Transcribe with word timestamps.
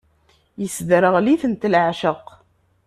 Isderɣel-itent 0.65 1.67
leεceq. 1.71 2.25